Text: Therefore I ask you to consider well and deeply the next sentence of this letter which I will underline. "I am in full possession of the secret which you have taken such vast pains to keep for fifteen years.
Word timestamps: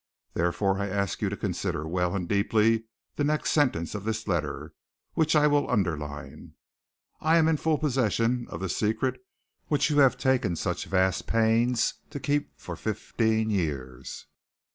Therefore 0.33 0.79
I 0.79 0.87
ask 0.89 1.21
you 1.21 1.29
to 1.29 1.37
consider 1.37 1.87
well 1.87 2.15
and 2.15 2.27
deeply 2.27 2.85
the 3.17 3.23
next 3.23 3.51
sentence 3.51 3.93
of 3.93 4.03
this 4.03 4.27
letter 4.27 4.73
which 5.13 5.35
I 5.35 5.45
will 5.45 5.69
underline. 5.69 6.53
"I 7.19 7.37
am 7.37 7.47
in 7.47 7.57
full 7.57 7.77
possession 7.77 8.47
of 8.49 8.61
the 8.61 8.69
secret 8.69 9.23
which 9.67 9.91
you 9.91 9.99
have 9.99 10.17
taken 10.17 10.55
such 10.55 10.85
vast 10.85 11.27
pains 11.27 11.93
to 12.09 12.19
keep 12.19 12.59
for 12.59 12.75
fifteen 12.75 13.51
years. 13.51 14.25